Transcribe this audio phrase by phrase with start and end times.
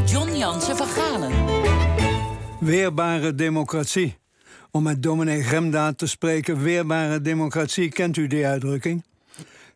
[0.00, 1.32] John Jansen van Galen.
[2.60, 4.16] Weerbare democratie.
[4.70, 9.04] Om met dominee Gremda te spreken, weerbare democratie, kent u die uitdrukking?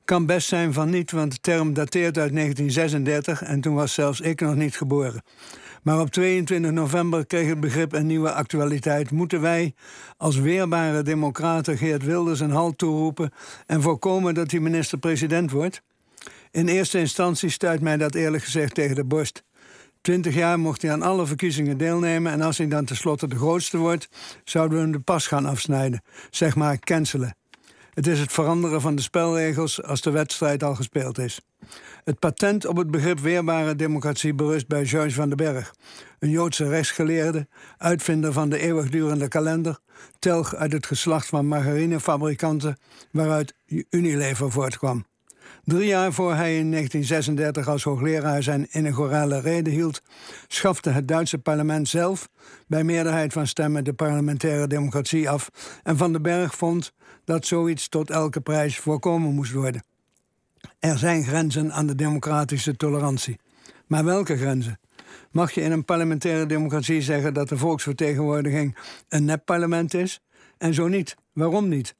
[0.05, 4.21] Kan best zijn van niet, want de term dateert uit 1936 en toen was zelfs
[4.21, 5.23] ik nog niet geboren.
[5.83, 9.11] Maar op 22 november kreeg het begrip een nieuwe actualiteit.
[9.11, 9.75] Moeten wij
[10.17, 13.33] als weerbare democraten Geert Wilders een halt toeroepen
[13.67, 15.83] en voorkomen dat hij minister-president wordt?
[16.51, 19.46] In eerste instantie stuit mij dat eerlijk gezegd tegen de borst.
[20.07, 23.77] Twintig jaar mocht hij aan alle verkiezingen deelnemen en als hij dan tenslotte de grootste
[23.77, 24.09] wordt,
[24.45, 27.37] zouden we hem de pas gaan afsnijden, zeg maar cancelen.
[27.95, 31.41] Het is het veranderen van de spelregels als de wedstrijd al gespeeld is.
[32.05, 35.75] Het patent op het begrip weerbare democratie berust bij George van den Berg,
[36.19, 39.79] een Joodse rechtsgeleerde, uitvinder van de eeuwigdurende kalender,
[40.19, 42.77] telg uit het geslacht van margarinefabrikanten
[43.11, 43.55] waaruit
[43.91, 45.05] Unilever voortkwam.
[45.65, 50.03] Drie jaar voor hij in 1936 als hoogleraar zijn inaugurale reden hield,
[50.47, 52.29] schafte het Duitse parlement zelf
[52.67, 55.51] bij meerderheid van stemmen de parlementaire democratie af
[55.83, 56.93] en Van den Berg vond
[57.25, 59.85] dat zoiets tot elke prijs voorkomen moest worden.
[60.79, 63.39] Er zijn grenzen aan de democratische tolerantie.
[63.87, 64.79] Maar welke grenzen?
[65.31, 68.77] Mag je in een parlementaire democratie zeggen dat de volksvertegenwoordiging
[69.09, 70.21] een nepparlement is?
[70.59, 71.17] En zo niet.
[71.33, 71.95] Waarom niet?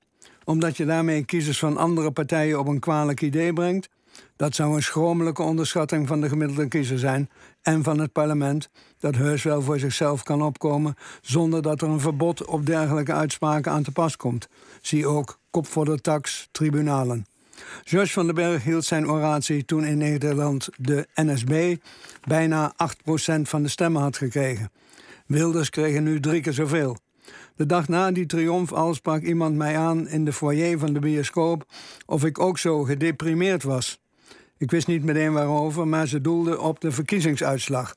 [0.47, 3.89] Omdat je daarmee kiezers van andere partijen op een kwalijk idee brengt?
[4.37, 7.31] Dat zou een schromelijke onderschatting van de gemiddelde kiezer zijn
[7.63, 12.01] en van het parlement, dat heus wel voor zichzelf kan opkomen zonder dat er een
[12.01, 14.49] verbod op dergelijke uitspraken aan te pas komt.
[14.81, 17.27] Zie ook kop voor de tax, tribunalen.
[17.85, 21.77] George van den Berg hield zijn oratie toen in Nederland de NSB
[22.27, 24.71] bijna 8% van de stemmen had gekregen.
[25.27, 26.97] Wilders kregen nu drie keer zoveel.
[27.57, 30.99] De dag na die triomf al sprak iemand mij aan in de foyer van de
[31.01, 31.67] bioscoop
[32.07, 34.01] of ik ook zo gedeprimeerd was.
[34.59, 37.97] Ik wist niet meteen waarover, maar ze doelde op de verkiezingsuitslag.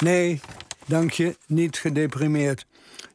[0.00, 0.40] Nee,
[0.86, 2.66] dank je, niet gedeprimeerd.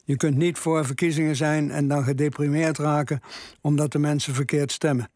[0.04, 3.20] Je kunt niet voor verkiezingen zijn en dan gedeprimeerd raken
[3.60, 5.10] omdat de mensen verkeerd stemmen.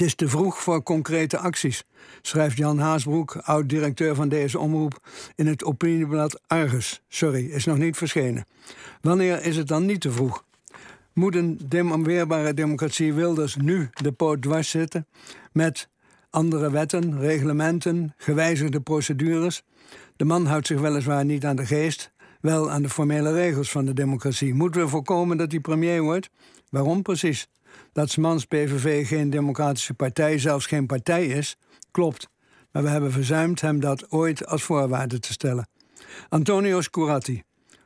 [0.00, 1.84] Het is te vroeg voor concrete acties,
[2.22, 7.02] schrijft Jan Haasbroek, oud-directeur van deze omroep, in het opinieblad Argus.
[7.08, 8.46] Sorry, is nog niet verschenen.
[9.00, 10.44] Wanneer is het dan niet te vroeg?
[11.12, 15.06] Moet een demonweerbare democratie Wilders nu de poot dwars zitten
[15.52, 15.88] met
[16.30, 19.62] andere wetten, reglementen, gewijzigde procedures?
[20.16, 23.84] De man houdt zich weliswaar niet aan de geest, wel aan de formele regels van
[23.84, 24.54] de democratie.
[24.54, 26.30] Moeten we voorkomen dat hij premier wordt?
[26.70, 27.48] Waarom precies?
[27.92, 31.56] Dat Smans PVV geen democratische partij, zelfs geen partij is,
[31.90, 32.28] klopt.
[32.72, 35.68] Maar we hebben verzuimd hem dat ooit als voorwaarde te stellen.
[36.28, 37.42] Antonio Scuratti,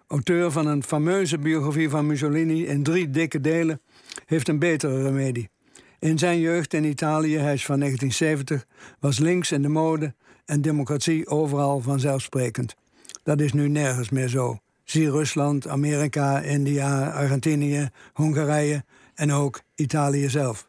[0.07, 3.81] auteur van een fameuze biografie van Mussolini in drie dikke delen,
[4.27, 5.51] heeft een betere remedie.
[5.99, 8.67] In zijn jeugd in Italië, hij is van 1970,
[9.01, 10.15] was links in de mode
[10.45, 12.75] en democratie overal vanzelfsprekend.
[13.23, 14.59] Dat is nu nergens meer zo.
[14.85, 18.85] Zie Rusland, Amerika, India, Argentinië, Hongarije
[19.15, 20.69] en ook Italië zelf.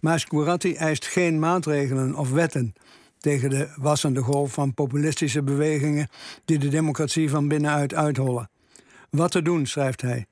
[0.00, 2.74] Maar Scuratti eist geen maatregelen of wetten
[3.18, 6.08] tegen de wassende golf van populistische bewegingen
[6.44, 8.50] die de democratie van binnenuit uithollen.
[9.10, 10.26] Wat te doen, schrijft hij.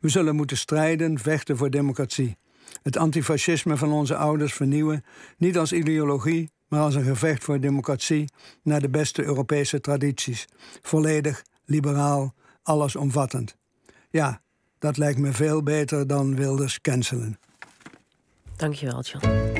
[0.00, 2.36] We zullen moeten strijden, vechten voor democratie.
[2.82, 5.04] Het antifascisme van onze ouders vernieuwen,
[5.36, 8.32] niet als ideologie, maar als een gevecht voor democratie
[8.62, 10.48] naar de beste Europese tradities.
[10.82, 13.56] Volledig, liberaal, allesomvattend.
[14.10, 14.42] Ja,
[14.80, 17.38] dat lijkt me veel beter dan Wilders cancelen.
[18.56, 19.59] Dankjewel, John.